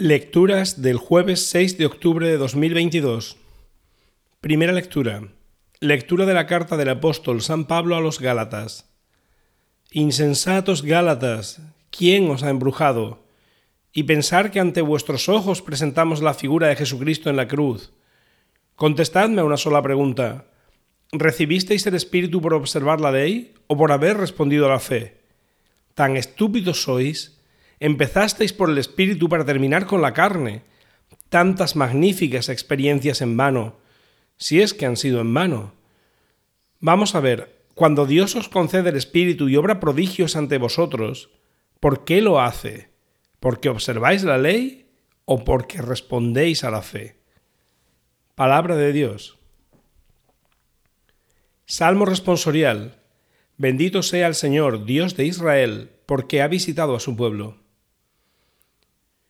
[0.00, 3.36] Lecturas del jueves 6 de octubre de 2022.
[4.40, 5.24] Primera lectura.
[5.78, 8.88] Lectura de la carta del apóstol San Pablo a los Gálatas.
[9.90, 11.60] Insensatos Gálatas,
[11.90, 13.26] ¿quién os ha embrujado?
[13.92, 17.92] Y pensar que ante vuestros ojos presentamos la figura de Jesucristo en la cruz.
[18.76, 20.46] Contestadme una sola pregunta.
[21.12, 25.20] ¿Recibisteis el Espíritu por observar la ley o por haber respondido a la fe?
[25.92, 27.39] ¿Tan estúpidos sois?
[27.82, 30.62] Empezasteis por el Espíritu para terminar con la carne.
[31.30, 33.78] Tantas magníficas experiencias en vano,
[34.36, 35.72] si es que han sido en vano.
[36.78, 41.30] Vamos a ver, cuando Dios os concede el Espíritu y obra prodigios ante vosotros,
[41.80, 42.90] ¿por qué lo hace?
[43.38, 44.90] ¿Porque observáis la ley
[45.24, 47.22] o porque respondéis a la fe?
[48.34, 49.38] Palabra de Dios.
[51.64, 53.00] Salmo responsorial.
[53.56, 57.60] Bendito sea el Señor, Dios de Israel, porque ha visitado a su pueblo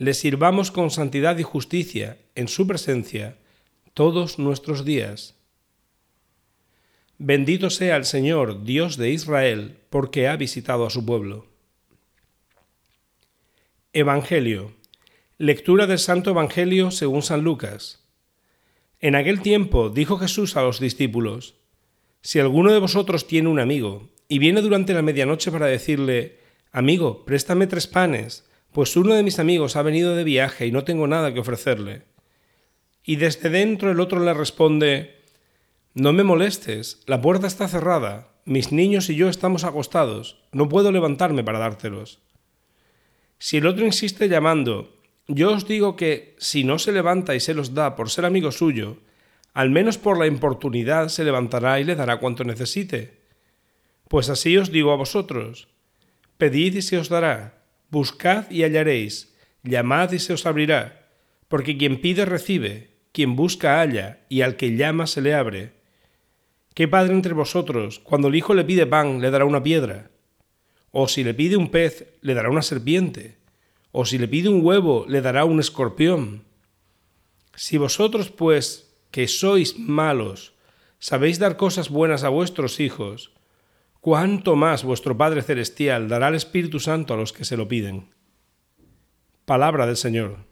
[0.00, 3.36] le sirvamos con santidad y justicia en su presencia
[3.92, 5.34] todos nuestros días.
[7.18, 11.48] Bendito sea el Señor, Dios de Israel, porque ha visitado a su pueblo.
[13.92, 14.72] Evangelio.
[15.36, 18.02] Lectura del Santo Evangelio según San Lucas.
[19.00, 21.56] En aquel tiempo dijo Jesús a los discípulos,
[22.22, 26.38] Si alguno de vosotros tiene un amigo, y viene durante la medianoche para decirle,
[26.72, 30.84] Amigo, préstame tres panes, pues uno de mis amigos ha venido de viaje y no
[30.84, 32.02] tengo nada que ofrecerle.
[33.02, 35.22] Y desde dentro el otro le responde,
[35.94, 40.92] No me molestes, la puerta está cerrada, mis niños y yo estamos acostados, no puedo
[40.92, 42.20] levantarme para dártelos.
[43.38, 47.54] Si el otro insiste llamando, yo os digo que si no se levanta y se
[47.54, 48.98] los da por ser amigo suyo,
[49.52, 53.18] al menos por la importunidad se levantará y le dará cuanto necesite.
[54.08, 55.68] Pues así os digo a vosotros,
[56.36, 57.59] pedid y se os dará
[57.90, 59.34] Buscad y hallaréis,
[59.64, 61.08] llamad y se os abrirá,
[61.48, 65.72] porque quien pide recibe, quien busca halla, y al que llama se le abre.
[66.74, 70.12] ¿Qué padre entre vosotros, cuando el hijo le pide pan, le dará una piedra?
[70.92, 73.38] ¿O si le pide un pez, le dará una serpiente?
[73.90, 76.44] ¿O si le pide un huevo, le dará un escorpión?
[77.56, 80.54] Si vosotros, pues, que sois malos,
[81.00, 83.32] sabéis dar cosas buenas a vuestros hijos,
[84.00, 88.14] cuánto más vuestro Padre Celestial dará el Espíritu Santo a los que se lo piden.
[89.44, 90.49] Palabra del Señor.